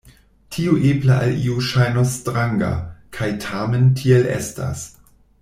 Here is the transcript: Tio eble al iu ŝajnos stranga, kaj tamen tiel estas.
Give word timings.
Tio 0.53 0.71
eble 0.91 1.17
al 1.25 1.35
iu 1.49 1.57
ŝajnos 1.67 2.15
stranga, 2.21 2.71
kaj 3.19 3.29
tamen 3.45 3.87
tiel 4.01 4.27
estas. 4.41 4.85